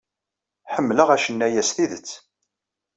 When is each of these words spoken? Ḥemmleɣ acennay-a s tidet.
Ḥemmleɣ 0.73 1.09
acennay-a 1.15 1.63
s 1.69 1.71
tidet. 1.75 2.09